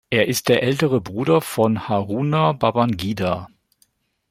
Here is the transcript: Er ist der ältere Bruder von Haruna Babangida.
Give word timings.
Er 0.09 0.27
ist 0.27 0.49
der 0.49 0.63
ältere 0.63 0.99
Bruder 0.99 1.41
von 1.41 1.87
Haruna 1.87 2.53
Babangida. 2.53 3.47